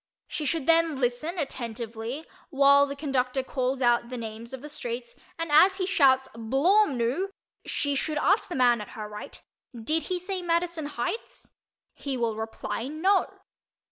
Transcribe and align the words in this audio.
She 0.25 0.45
should 0.47 0.65
then 0.65 0.99
listen 0.99 1.37
attentively 1.37 2.25
while 2.49 2.87
the 2.87 2.95
conductor 2.95 3.43
calls 3.43 3.83
out 3.83 4.09
the 4.09 4.17
names 4.17 4.51
of 4.51 4.63
the 4.63 4.67
streets 4.67 5.15
and 5.37 5.51
as 5.51 5.75
he 5.75 5.85
shouts 5.85 6.27
"Blawmnoo!" 6.33 7.27
she 7.67 7.93
should 7.93 8.17
ask 8.17 8.47
the 8.49 8.55
man 8.55 8.81
at 8.81 8.89
her 8.97 9.07
right 9.07 9.39
"Did 9.79 10.01
he 10.09 10.17
say 10.17 10.41
Madison 10.41 10.87
Heights?" 10.87 11.51
He 11.93 12.17
will 12.17 12.35
reply 12.35 12.87
"No." 12.87 13.41